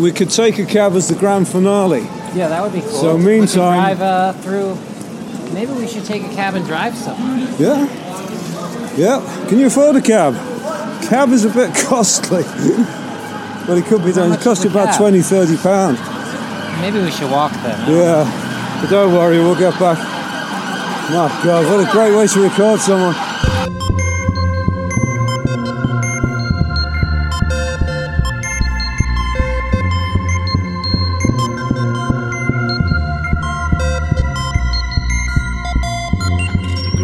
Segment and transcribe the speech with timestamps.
[0.00, 2.00] we could take a cab as the grand finale.
[2.34, 2.90] Yeah, that would be cool.
[2.90, 4.76] So We meantime- drive uh, through.
[5.52, 7.38] Maybe we should take a cab and drive somewhere.
[7.58, 7.86] Yeah?
[8.96, 9.46] Yeah.
[9.48, 10.34] Can you afford a cab?
[11.08, 12.44] Cab is a bit costly.
[13.66, 14.26] but it could be done.
[14.26, 14.98] It much cost you about cab?
[14.98, 15.98] 20, 30 pounds.
[16.80, 17.78] Maybe we should walk then.
[17.80, 17.92] huh?
[17.92, 18.78] Yeah.
[18.80, 19.98] But don't worry, we'll get back.
[21.10, 23.14] My God, what a great way to record someone.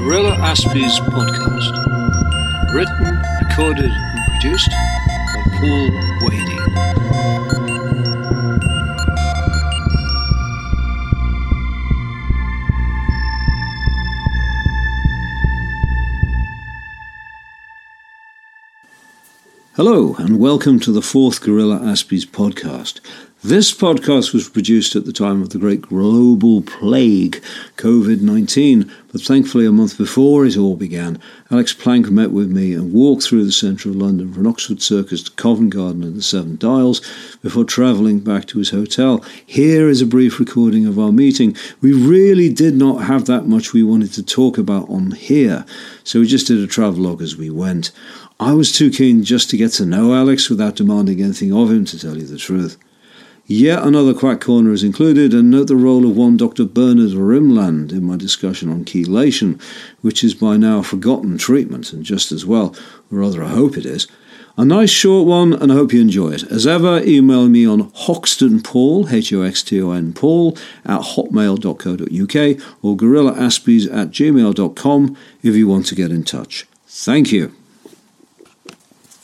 [0.09, 1.73] Gorilla Aspies podcast.
[2.73, 5.91] Written, recorded, and produced by Paul
[6.23, 6.61] Wadey.
[19.75, 23.01] Hello, and welcome to the fourth Gorilla Aspies podcast.
[23.47, 27.41] This podcast was produced at the time of the great global plague,
[27.77, 32.73] COVID 19, but thankfully, a month before it all began, Alex Plank met with me
[32.73, 36.23] and walked through the centre of London from Oxford Circus to Covent Garden and the
[36.23, 37.01] Seven Dials
[37.41, 39.25] before travelling back to his hotel.
[39.47, 41.57] Here is a brief recording of our meeting.
[41.81, 45.65] We really did not have that much we wanted to talk about on here,
[46.03, 47.93] so we just did a travelogue as we went.
[48.41, 51.85] I was too keen just to get to know Alex without demanding anything of him,
[51.85, 52.77] to tell you the truth.
[53.49, 56.65] Yet another quack corner is included, and note the role of one Dr.
[56.65, 59.61] Bernard Rimland in my discussion on chelation,
[60.01, 62.75] which is by now a forgotten treatment, and just as well,
[63.11, 64.09] or rather I hope it is.
[64.59, 66.43] A nice short one, and I hope you enjoy it.
[66.51, 75.55] As ever, email me on hoxtonpaul, H-O-X-T-O-N Paul, at hotmail.co.uk or gorillaaspies at gmail.com if
[75.55, 76.67] you want to get in touch.
[76.87, 77.55] Thank you.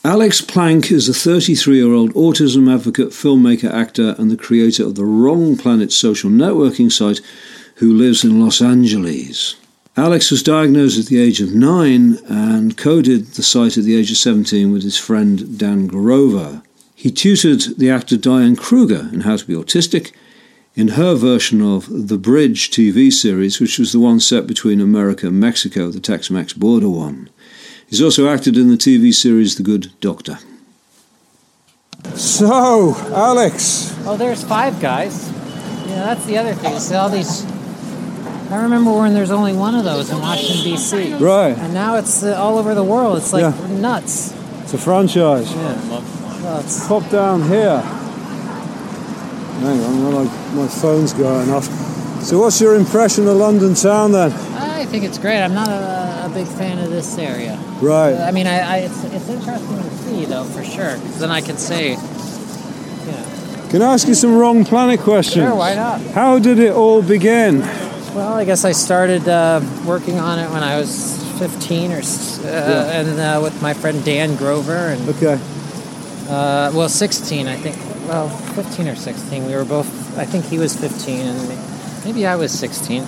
[0.05, 4.97] Alex Plank is a 33 year old autism advocate, filmmaker, actor, and the creator of
[4.97, 7.20] the Wrong Planet social networking site
[7.77, 9.55] who lives in Los Angeles.
[9.97, 14.11] Alex was diagnosed at the age of nine and coded the site at the age
[14.11, 16.62] of 17 with his friend Dan Grover.
[16.96, 20.12] He tutored the actor Diane Kruger in How to Be Autistic
[20.74, 25.29] in her version of The Bridge TV series, which was the one set between America
[25.29, 27.29] and Mexico, the Tex Mex border one.
[27.92, 30.39] He's also acted in the TV series The Good Doctor.
[32.14, 35.29] So, Alex, Oh, there's Five Guys.
[35.30, 36.79] Yeah, that's the other thing.
[36.79, 37.45] See all these.
[38.51, 41.13] I remember when there's only one of those in Washington D.C.
[41.17, 41.55] Right.
[41.55, 43.19] And now it's uh, all over the world.
[43.19, 43.67] It's like Yeah.
[43.79, 44.33] nuts.
[44.63, 45.53] it's a franchise.
[45.55, 45.91] Yeah.
[45.91, 47.79] Well, it's- Pop down here.
[49.61, 50.24] Hang on, my,
[50.63, 51.64] my phone's going off.
[52.23, 54.33] So, what's your impression of London town then?
[54.33, 55.42] I think it's great.
[55.42, 57.59] I'm not a, a big fan of this area.
[57.83, 58.15] Right.
[58.15, 60.97] I mean, I, I it's, it's interesting to see though for sure.
[60.97, 61.97] 'cause then I can say,
[63.70, 65.47] Can I ask you some wrong planet questions?
[65.47, 66.01] Sure, why not?
[66.15, 67.61] How did it all begin?
[68.15, 72.48] Well, I guess I started uh, working on it when I was 15 or uh,
[72.92, 75.41] and uh, with my friend Dan Grover and Okay.
[76.29, 77.75] uh, well 16 I think
[78.07, 79.89] well 15 or 16 we were both
[80.19, 83.03] I think he was 15 and maybe I was 16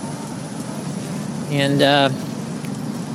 [1.53, 2.09] and uh,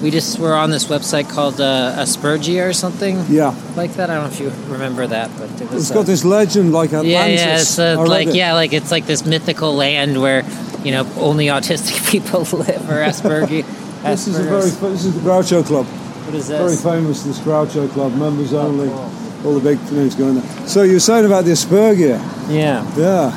[0.02, 3.54] we just were on this website called uh, Aspergia or something Yeah.
[3.76, 6.04] like that I don't know if you remember that but it was It's got uh,
[6.04, 7.12] this legend like Atlantis.
[7.12, 10.44] yeah, yeah, it's uh, like yeah, like it's like this mythical land where
[10.86, 13.66] you know only autistic people live or Asperger.
[14.00, 15.86] This is a very this is the Groucho Club.
[15.86, 16.60] what is that?
[16.64, 18.88] Very famous this Groucho Club, members only.
[18.88, 19.12] cool.
[19.46, 20.68] All the big names going there.
[20.68, 22.18] So you were saying about the Aspergia,
[22.50, 22.86] Yeah.
[22.96, 23.32] yeah.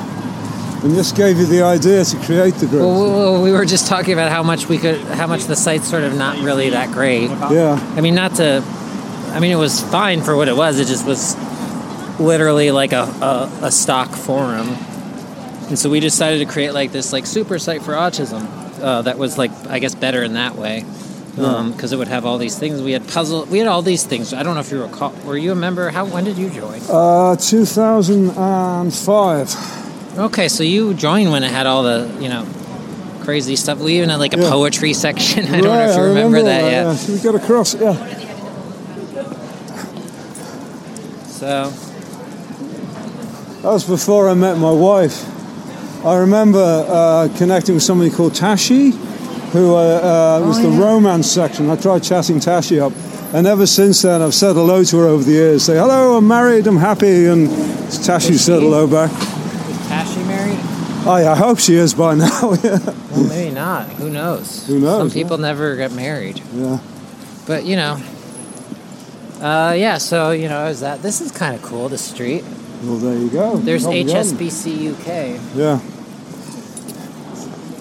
[0.83, 2.81] And this gave you the idea to create the group.
[2.81, 5.87] Well, we- we were just talking about how much we could, how much the site's
[5.87, 7.29] sort of not really that great.
[7.29, 7.79] yeah.
[7.95, 8.61] I mean, not to.
[9.33, 10.79] I mean, it was fine for what it was.
[10.79, 11.35] It just was
[12.19, 14.75] literally like a, a, a stock forum,
[15.69, 18.45] and so we decided to create like this like super site for autism
[18.81, 20.83] uh, that was like I guess better in that way
[21.35, 22.79] because it would have all these things.
[22.81, 23.45] We had puzzle.
[23.45, 24.33] We had all these things.
[24.33, 25.13] I don't know if you recall.
[25.25, 25.89] Were you a member?
[25.89, 26.79] How when did you join?
[26.89, 29.82] Uh, 2005.
[30.17, 32.45] Okay, so you joined when it had all the you know
[33.21, 33.79] crazy stuff.
[33.79, 34.49] We even had like a Yeah.
[34.49, 35.45] poetry section.
[35.53, 36.71] I don't know if you remember, all that.
[36.71, 36.95] Yeah.
[36.95, 37.73] So we got across.
[37.73, 37.95] Yeah.
[41.27, 41.71] So
[43.61, 45.25] That was before I met my wife.
[46.05, 48.91] I remember uh, connecting with somebody called Tashi,
[49.51, 51.69] who uh, uh, was the romance section.
[51.69, 52.91] I tried chatting Tashi up.
[53.33, 55.63] And ever since then, I've said hello to her over the years.
[55.63, 57.25] Say, hello, I'm married, I'm happy.
[57.25, 57.49] And
[58.03, 59.11] Tashi said hello back.
[61.03, 61.23] Is Tashi married?
[61.23, 62.57] Oh, yeah, I hope she is by now.
[63.13, 63.87] Well, maybe not.
[63.89, 64.65] Who knows?
[64.67, 66.41] Who knows, Some people never get married.
[66.55, 66.79] yeah.
[67.45, 68.01] But you know,
[69.39, 69.99] uh, yeah.
[69.99, 71.89] So you know, is that this is kind of cool?
[71.89, 72.43] The street.
[72.83, 73.57] Well, there you go.
[73.57, 74.35] There's Covent Garden.
[74.37, 75.39] HSBC UK.
[75.55, 75.79] Yeah.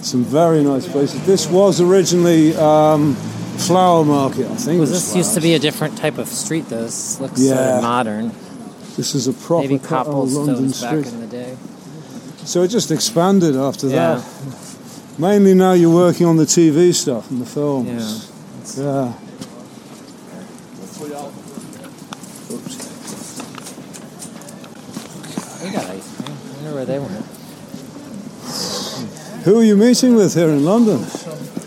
[0.02, 1.24] Some very nice places.
[1.24, 3.14] This was originally um,
[3.56, 4.80] Flower Market, I think.
[4.80, 6.82] Was it this used to be a different type of street though?
[6.82, 7.76] This looks sort Yeah.
[7.78, 8.32] of modern.
[8.96, 11.14] This is a proper Maybe cut old London cobblestones back street.
[11.14, 11.56] in the day.
[12.44, 14.16] So it just expanded after Yeah.
[14.16, 14.24] that.
[15.18, 18.28] Mainly now you're working on the TV stuff and the films.
[18.76, 18.82] Yeah.
[18.84, 19.12] Yeah.
[25.62, 26.20] We got ice.
[26.20, 27.24] I wonder where they went.
[29.44, 31.04] Who are you meeting with here in London?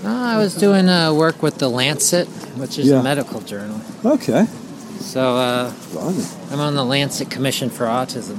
[0.03, 2.27] I was doing uh, work with the Lancet,
[2.57, 2.99] which is Yeah.
[2.99, 3.79] a medical journal.
[4.03, 4.47] Okay.
[4.99, 5.71] So uh,
[6.51, 8.37] I'm on the Lancet Commission for Autism.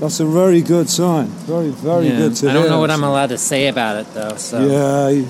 [0.00, 1.26] That's a very good sign.
[1.46, 2.16] Very, very Yeah.
[2.18, 2.70] good to I don't hear.
[2.70, 4.34] know what I'm allowed to say about it though.
[4.36, 5.24] So Yeah.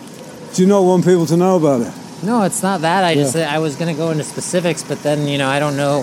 [0.55, 1.93] Do you not want people to know about it?
[2.23, 3.05] no, it's not that.
[3.05, 3.23] I Yeah.
[3.25, 6.03] just I was going to go into specifics, but then you know I don't know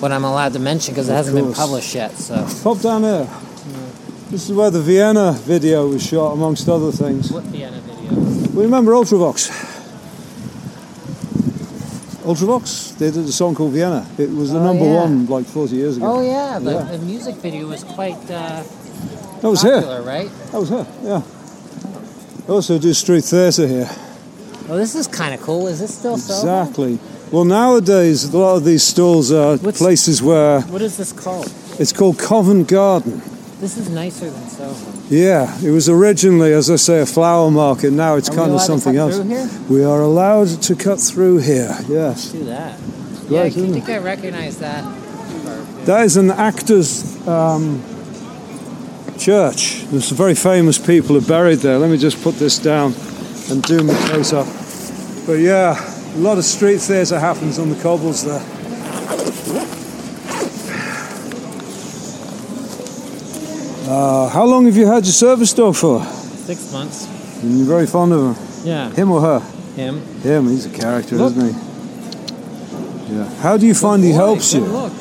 [0.00, 2.18] what I'm allowed to mention because it hasn't been published yet.
[2.18, 3.26] So Pop down here.
[4.30, 7.30] This is where the Vienna video was shot, amongst other things.
[7.32, 8.20] what Vienna video?
[8.54, 9.50] We remember Ultravox.
[12.28, 12.96] Ultravox?
[12.98, 14.06] They did a song called Vienna.
[14.18, 15.00] It was the Oh, number yeah.
[15.00, 16.06] one like 40 years ago.
[16.06, 16.82] Oh yeah, the, Yeah.
[16.82, 18.62] the music video was quite uh,
[19.40, 19.80] that was here.
[19.80, 20.30] popular, right?
[20.52, 21.22] That was here, yeah.
[22.46, 23.88] They also do street theatre here.
[24.68, 25.68] Well, this is kind of cool.
[25.68, 26.14] Is this still?
[26.14, 26.98] Exactly.
[27.30, 31.50] Well, nowadays, a lot of these stalls are What's- places where What is this called?
[31.78, 33.22] it's called Covent Garden.
[33.60, 34.74] This is nicer than Soho.
[35.10, 37.92] Yeah, it was originally, as I say, a flower market.
[37.92, 39.18] Now it's Are kind of something else.
[39.68, 41.74] We are allowed to cut through here.
[41.88, 42.32] Yes.
[42.32, 42.78] Do that.
[42.78, 44.84] Right, yeah, I think I recognize that.
[45.86, 47.82] That is an actor's um,
[49.18, 49.84] church.
[49.84, 51.78] There's some very famous people are buried there.
[51.78, 52.94] Let me just put this down
[53.50, 54.46] and do my close up.
[55.26, 55.76] But yeah,
[56.14, 58.57] a lot of street theatre happens on the cobbles there.
[63.88, 66.04] Uh, how long have you had your service dog for?
[66.04, 67.06] Six months.
[67.42, 68.66] And you're very fond of him.
[68.66, 68.90] Yeah.
[68.90, 69.40] Him or her?
[69.76, 70.02] Him.
[70.20, 71.34] Him, he's a character, Look.
[71.34, 73.14] isn't he?
[73.14, 73.24] Yeah.
[73.40, 74.60] How do you find he helps you?
[74.60, 74.92] Look.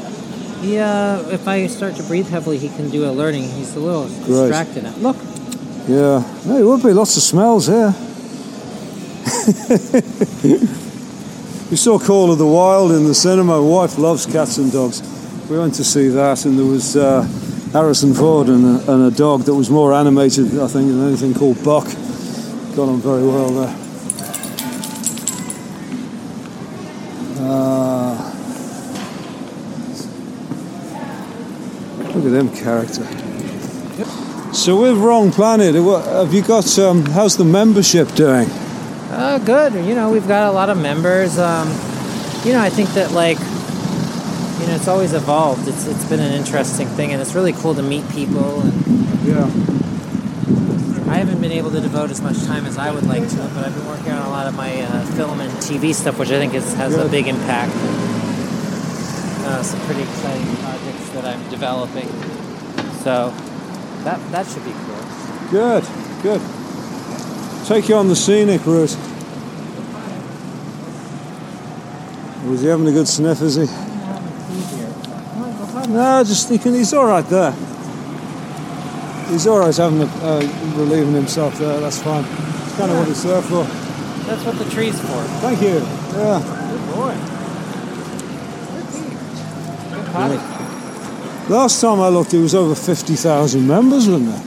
[0.62, 3.44] He, uh, if I start to breathe heavily, he can do alerting.
[3.44, 4.84] He's a little distracted.
[4.84, 4.96] now.
[4.96, 5.18] Look.
[5.90, 7.94] Yeah, no, it would be lots of smells here.
[11.70, 13.60] we saw Call of the Wild in the cinema.
[13.60, 15.02] My wife loves cats and dogs.
[15.50, 17.28] We went to see that, and there was uh,
[17.72, 21.34] Harrison Ford and a, and a dog that was more animated, I think, than anything
[21.34, 21.86] called Buck.
[22.76, 23.76] Got on very well there.
[27.40, 28.16] Uh,
[32.14, 33.06] look at them character.
[34.54, 36.80] So with Wrong Planet, have you got?
[36.80, 38.50] Um, how's the membership doing?
[39.12, 39.74] Uh, good.
[39.86, 41.38] You know, we've got a lot of members.
[41.38, 41.68] Um,
[42.44, 43.38] you know, I think that like,
[44.78, 45.68] it's always evolved.
[45.68, 48.62] It's it's been an interesting thing, and it's really cool to meet people.
[48.62, 48.74] And
[49.26, 49.50] Yeah.
[51.12, 53.66] I haven't been able to devote as much time as I would like to, but
[53.66, 56.38] I've been working on a lot of my uh, film and TV stuff, which I
[56.38, 57.72] think is, has a big impact.
[59.48, 62.08] Uh, some pretty exciting projects that I'm developing.
[63.02, 63.34] So
[64.04, 65.50] that that should be cool.
[65.50, 65.84] Good,
[66.22, 66.42] good.
[67.66, 68.96] Take you on the scenic route.
[72.48, 73.42] Was he having a good sniff?
[73.42, 73.87] Is he?
[75.88, 77.52] No, just can, he's all right there.
[79.30, 80.40] He's all right having a, uh,
[80.76, 81.80] relieving himself there.
[81.80, 82.24] That's fine.
[82.26, 83.64] It's kind of what it's there for.
[84.26, 85.24] That's what the tree's for.
[85.42, 85.80] Thank you.
[86.18, 86.40] Yeah.
[86.72, 87.16] Good boy.
[89.96, 90.38] Good potty.
[91.54, 94.44] Last time I looked, it was over fifty thousand members, wasn't there?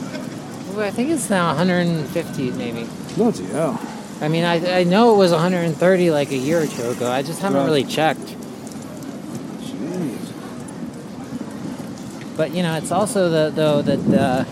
[0.75, 2.87] Well, I think it's now 150 maybe.
[3.15, 3.79] Bloody hell.
[4.21, 7.11] I mean, I, I know it was 130 like a year or two ago.
[7.11, 7.65] I just haven't Right.
[7.65, 8.35] really checked.
[12.41, 14.45] But you know, it's also the though that uh,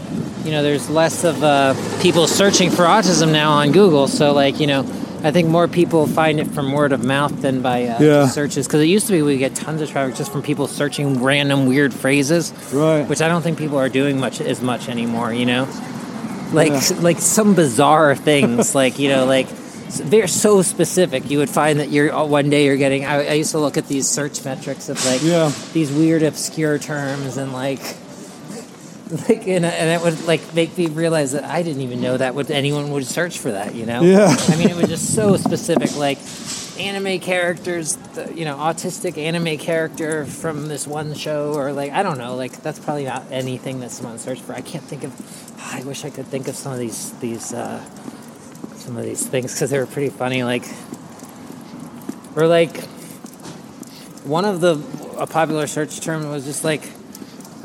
[0.46, 4.08] you know there's less of uh, people searching for autism now on Google.
[4.08, 4.82] So like you know,
[5.24, 8.28] I think more people find it from word of mouth than by uh, Yeah.
[8.28, 8.68] searches.
[8.68, 11.66] Because it used to be we get tons of traffic just from people searching random
[11.66, 13.10] weird phrases, Right.
[13.10, 15.34] which I don't think people are doing much as much anymore.
[15.34, 15.68] You know,
[16.54, 17.00] like Yeah.
[17.02, 19.48] like some bizarre things, like you know like.
[19.98, 21.30] They're so specific.
[21.30, 23.06] You would find that you're one day you're getting.
[23.06, 25.52] I, I used to look at these search metrics of like Yeah.
[25.74, 27.82] these weird obscure terms and like
[29.28, 32.36] like and, and it would like make me realize that I didn't even know that
[32.36, 34.36] would anyone would search for that you know Yeah.
[34.48, 36.20] I mean it was just so specific like
[36.80, 42.04] anime characters the, you know autistic anime character from this one show or like I
[42.04, 45.12] don't know like that's probably not anything that someone searched for I can't think of
[45.74, 47.84] I wish I could think of some of these these uh
[48.80, 50.64] some of these things because they were pretty funny like
[52.36, 52.76] or like
[54.24, 54.82] one of the
[55.18, 56.90] a popular search term was just like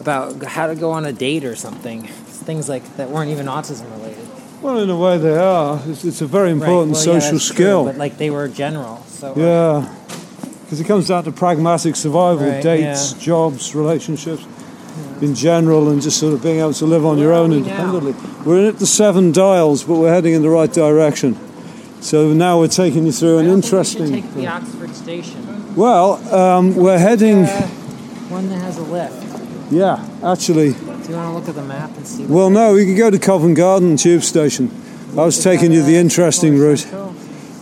[0.00, 2.02] about how to go on a date or something.
[2.02, 4.26] Things like that weren't even autism related.
[4.61, 5.80] Well, in a way, they are.
[5.87, 7.85] It's, it's a very important Right, well, yeah, social true, skill.
[7.85, 9.02] but like they were general.
[9.06, 9.94] So uh, Yeah,
[10.64, 13.18] because it comes down to pragmatic survival, Right, dates, yeah.
[13.21, 14.44] jobs, relationships
[15.21, 17.51] in general, and just sort of being able to live on your Where are own
[17.51, 18.15] we independently.
[18.45, 21.37] We're at the Seven Dials, but we're heading in the right direction.
[22.01, 24.07] So now we're taking you through an we interesting.
[24.07, 25.75] should take the Oxford station.
[25.75, 27.45] Well, um, we're heading.
[27.45, 27.67] Uh,
[28.29, 29.73] one that has a lift.
[29.73, 30.73] Yeah, actually.
[30.75, 32.27] Do you want to look at the map and see?
[32.27, 34.71] Well, no, we can go to Covent Garden Tube Station.
[35.13, 36.87] I was taking you the interesting route.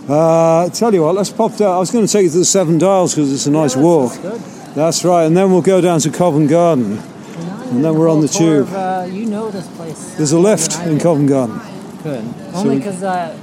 [0.09, 1.71] Uh, tell you what, let's pop down.
[1.71, 4.21] I was going to take you to the Seven Dials because it's a nice walk.
[4.21, 4.41] Good.
[4.75, 7.01] That's right, and then we'll go down to Covent Garden.
[7.73, 8.69] And then we're on the tube.
[8.69, 10.15] Of, uh, you know this place.
[10.17, 11.59] There's a lift in Covent Garden.
[12.03, 12.25] Good.
[12.55, 13.37] Only because, uh,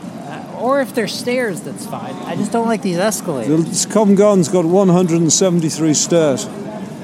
[0.55, 2.13] uh, or if there's stairs, that's fine.
[2.27, 3.85] I just don't like these escalators.
[3.85, 6.47] The- Covent Garden's got 173 stairs.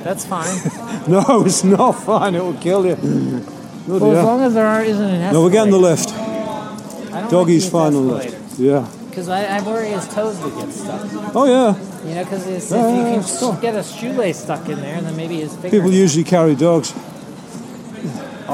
[0.03, 0.55] That's fine.
[1.08, 2.34] No, it's not fine.
[2.34, 2.96] It will kill you.
[3.88, 5.34] Well, as long as there aren't, isn't an escalator.
[5.34, 6.10] No, we're getting the lift.
[7.29, 8.60] Doggy's like fine on the lift.
[8.60, 8.89] Yeah.
[9.08, 11.01] Because I, I worry his toes would get stuck.
[11.36, 11.77] Oh yeah.
[12.08, 15.15] You know, because if you can yeah, get a shoelace stuck in there, and then
[15.15, 16.94] maybe his People usually carry dogs.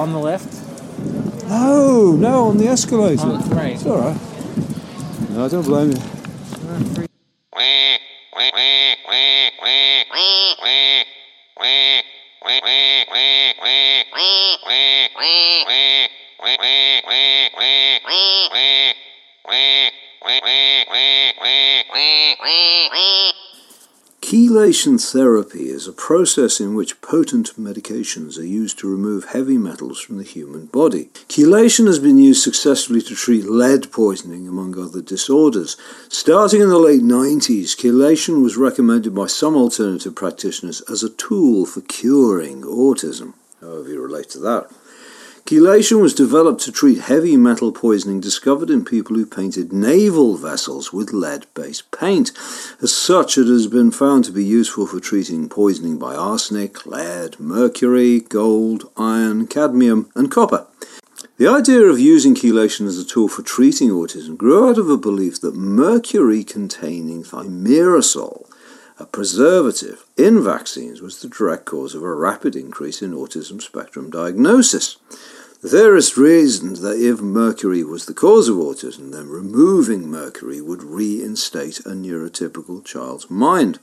[0.01, 0.51] On the lift.
[1.47, 3.21] No, no, on the escalator.
[3.23, 3.73] Oh, right.
[3.73, 5.29] It's all right.
[5.29, 7.07] No, I don't blame you.
[24.31, 29.99] Chelation therapy is a process in which potent medications are used to remove heavy metals
[29.99, 31.09] from the human body.
[31.27, 35.75] Chelation has been used successfully to treat lead poisoning, among other disorders.
[36.07, 41.65] Starting in the late 90s, chelation was recommended by some alternative practitioners as a tool
[41.65, 43.33] for curing autism.
[43.59, 44.71] However, you relate to that.
[45.51, 50.93] Chelation was developed to treat heavy metal poisoning discovered in people who painted naval vessels
[50.93, 52.31] with lead based paint.
[52.81, 57.37] As such, it has been found to be useful for treating poisoning by arsenic, lead,
[57.37, 60.67] mercury, gold, iron, cadmium, and copper.
[61.35, 64.95] The idea of using chelation as a tool for treating autism grew out of a
[64.95, 68.47] belief that mercury containing thimerosal,
[68.97, 74.09] a preservative, in vaccines was the direct cause of a rapid increase in autism spectrum
[74.09, 74.95] diagnosis.
[75.63, 81.79] Theorists reasoned that if mercury was the cause of autism, then removing mercury would reinstate
[81.81, 83.77] a neurotypical child's mind.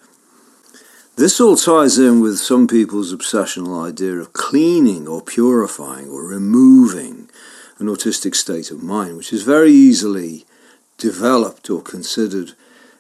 [1.15, 7.31] This all ties in with some people's obsessional idea of cleaning or purifying or removing
[7.79, 10.47] an autistic state of mind, which is very easily
[10.97, 12.55] developed or considered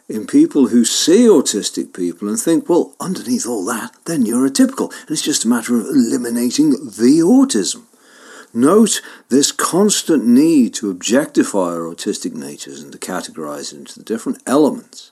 [0.08, 5.10] in people who see autistic people and think, well, underneath all that, they're neurotypical, and
[5.10, 7.82] it's just a matter of eliminating the autism.
[8.54, 14.42] Note this constant need to objectify our autistic natures and to categorize into the different
[14.46, 15.10] elements,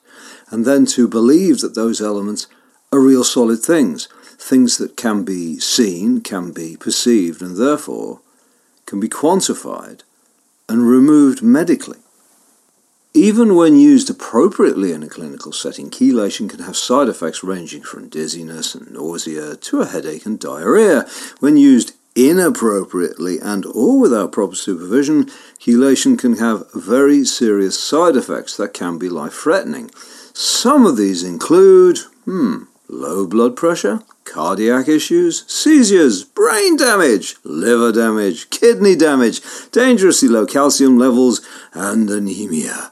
[0.51, 2.47] and then to believe that those elements
[2.93, 8.21] are real solid things, things that can be seen, can be perceived, and therefore
[8.87, 10.01] can be quantified
[10.69, 11.99] and removed medically.
[13.13, 18.11] Even when used appropriately in a clinical setting, chelation can have side effects ranging from
[18.11, 21.07] dizziness and nausea to a headache and diarrhea.
[21.41, 25.27] When used inappropriately and or without proper supervision,
[25.61, 29.91] chelation can have very serious side effects that can be life-threatening.
[30.33, 38.51] Some of these include, hmm, low blood pressure, cardiac issues, seizures, brain damage, liver damage,
[38.51, 41.41] kidney damage, dangerously low calcium levels,
[41.73, 42.91] and anemia.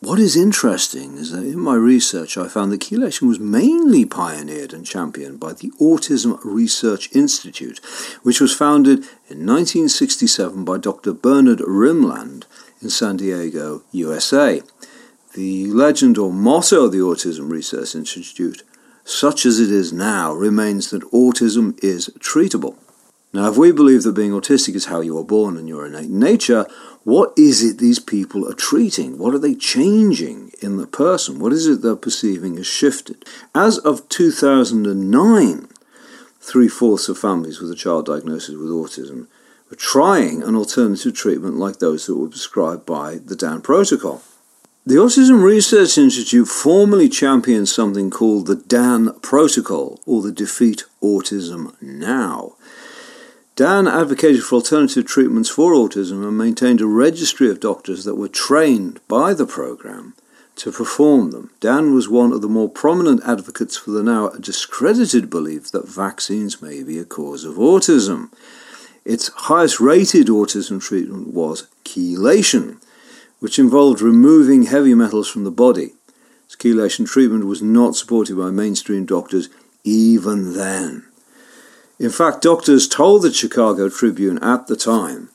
[0.00, 4.74] What is interesting is that in my research I found that chelation was mainly pioneered
[4.74, 7.80] and championed by the Autism Research Institute,
[8.22, 8.98] which was founded
[9.28, 11.14] in 1967 by Dr.
[11.14, 12.44] Bernard Rimland
[12.82, 14.60] in San Diego, USA.
[15.34, 18.64] The legend or motto of the Autism Research Institute,
[19.02, 22.76] such as it is now, remains that autism is treatable.
[23.32, 26.10] Now, if we believe that being autistic is how you are born and your innate
[26.10, 26.66] nature,
[27.04, 29.18] what is it these people are treating?
[29.18, 31.38] What are they changing in the person?
[31.38, 33.24] What is it they're perceiving as shifted?
[33.54, 35.68] As of 2009,
[36.40, 39.26] three fourths of families with a child diagnosed with autism
[39.68, 44.22] were trying an alternative treatment like those that were prescribed by the DAN protocol.
[44.88, 51.74] The Autism Research Institute formally championed something called the DAN Protocol, or the Defeat Autism
[51.82, 52.54] Now.
[53.56, 58.28] Dan advocated for alternative treatments for autism and maintained a registry of doctors that were
[58.28, 60.12] trained by the program
[60.56, 61.50] to perform them.
[61.58, 66.60] Dan was one of the more prominent advocates for the now discredited belief that vaccines
[66.60, 68.30] may be a cause of autism.
[69.06, 72.76] Its highest rated autism treatment was chelation,
[73.40, 75.94] which involved removing heavy metals from the body.
[76.44, 79.48] Its chelation treatment was not supported by mainstream doctors
[79.82, 81.06] even then.
[81.98, 85.30] In fact, doctors told the Chicago Tribune at the time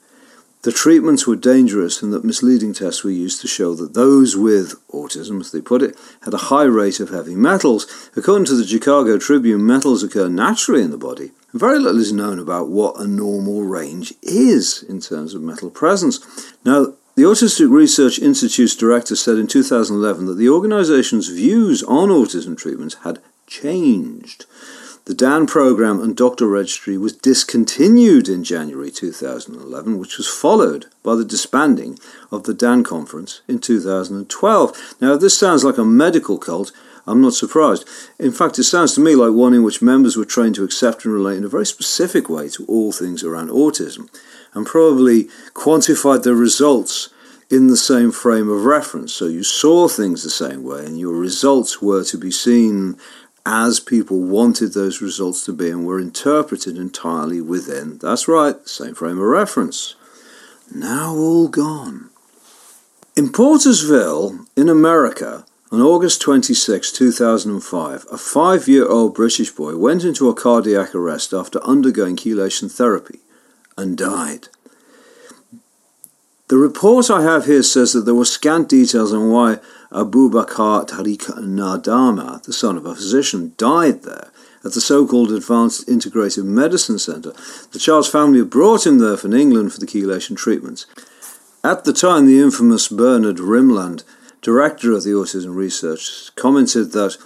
[0.61, 4.75] the treatments were dangerous and that misleading tests were used to show that those with
[4.89, 8.11] autism, as they put it, had a high rate of heavy metals.
[8.15, 11.31] According to the Chicago Tribune, metals occur naturally in the body.
[11.51, 16.19] Very little is known about what a normal range is in terms of metal presence.
[16.63, 22.55] Now, the Autistic Research Institute's director said in 2011 that the organization's views on autism
[22.55, 24.45] treatments had changed.
[25.05, 31.15] The DAN program and doctor registry was discontinued in January 2011, which was followed by
[31.15, 31.97] the disbanding
[32.31, 34.95] of the DAN conference in 2012.
[35.01, 36.71] Now, this sounds like a medical cult.
[37.07, 37.89] I'm not surprised.
[38.19, 41.03] In fact, it sounds to me like one in which members were trained to accept
[41.03, 44.07] and relate in a very specific way to all things around autism,
[44.53, 45.23] and probably
[45.55, 47.09] quantified their results
[47.49, 49.13] in the same frame of reference.
[49.13, 52.97] So you saw things the same way, and your results were to be seen
[53.45, 58.93] as people wanted those results to be and were interpreted entirely within, that's right, same
[58.93, 59.95] frame of reference.
[60.73, 62.09] Now all gone.
[63.15, 70.03] In Portersville, in America, on August 26, 2005, a five year old British boy went
[70.03, 73.19] into a cardiac arrest after undergoing chelation therapy
[73.77, 74.47] and died.
[76.49, 79.59] The report I have here says that there were scant details on why
[79.91, 84.31] Abubakar Tariq Nadama, the son of a physician, died there
[84.63, 87.33] at the so-called Advanced Integrative Medicine Centre.
[87.71, 90.85] The child's family brought him there from England for the chelation treatments.
[91.61, 94.03] At the time, the infamous Bernard Rimland,
[94.41, 97.17] director of the autism research, commented that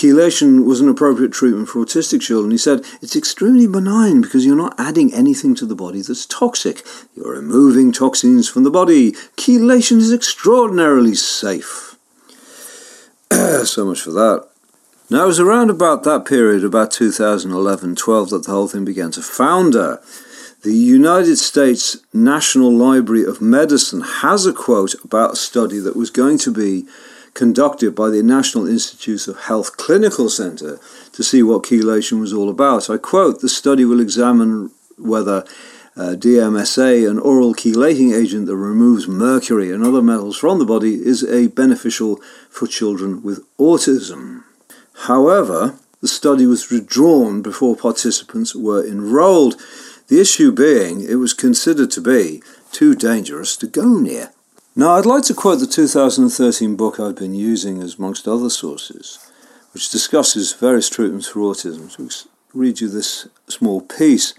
[0.00, 2.50] chelation was an appropriate treatment for autistic children.
[2.50, 6.82] He said, It's extremely benign because you're not adding anything to the body that's toxic.
[7.14, 9.12] You're removing toxins from the body.
[9.36, 11.98] Chelation is extraordinarily safe.
[13.30, 14.48] so much for that.
[15.10, 19.10] Now, it was around about that period, about 2011 12, that the whole thing began
[19.10, 20.00] to founder.
[20.62, 26.10] The United States National Library of Medicine has a quote about a study that was
[26.10, 26.86] going to be
[27.40, 30.78] conducted by the National Institutes of Health Clinical Centre
[31.14, 32.90] to see what chelation was all about.
[32.90, 35.46] I quote The study will examine whether
[35.96, 40.96] uh, DMSA, an oral chelating agent that removes mercury and other metals from the body,
[40.96, 44.44] is a beneficial for children with autism.
[45.06, 49.58] However, the study was withdrawn before participants were enrolled.
[50.08, 54.30] The issue being it was considered to be too dangerous to go near.
[54.76, 59.18] Now, I'd like to quote the 2013 book I've been using as amongst other sources,
[59.74, 61.94] which discusses various treatments for autism.
[61.96, 64.32] To read you this small piece.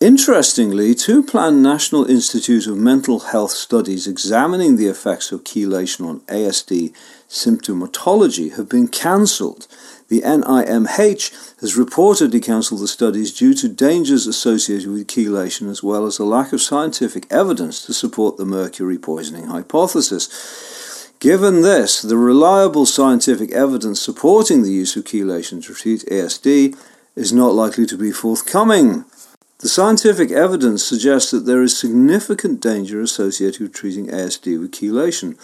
[0.00, 6.20] Interestingly, two planned National Institute of Mental Health studies examining the effects of chelation on
[6.22, 6.92] ASD
[7.28, 9.68] symptomatology have been cancelled.
[10.08, 16.06] The NIMH has reportedly cancelled the studies due to dangers associated with chelation as well
[16.06, 21.10] as a lack of scientific evidence to support the mercury poisoning hypothesis.
[21.18, 26.76] Given this, the reliable scientific evidence supporting the use of chelation to treat ASD
[27.16, 29.06] is not likely to be forthcoming.
[29.58, 35.36] The scientific evidence suggests that there is significant danger associated with treating ASD with chelation.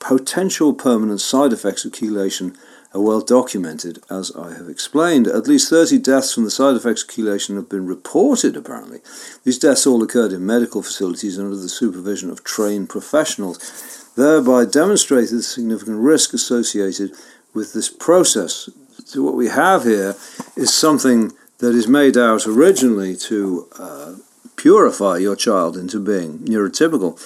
[0.00, 2.56] Potential permanent side effects of chelation
[2.92, 5.26] are well documented, as I have explained.
[5.28, 8.98] At least 30 deaths from the side effects of chelation have been reported, apparently.
[9.44, 15.36] These deaths all occurred in medical facilities under the supervision of trained professionals, thereby demonstrating
[15.36, 17.12] the significant risk associated
[17.54, 18.68] with this process.
[19.04, 20.16] So, what we have here
[20.56, 24.14] is something that is made out originally to uh,
[24.56, 27.18] purify your child into being neurotypical.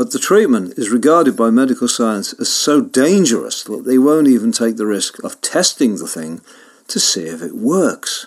[0.00, 4.50] But the treatment is regarded by medical science as so dangerous that they won't even
[4.50, 6.40] take the risk of testing the thing
[6.88, 8.26] to see if it works.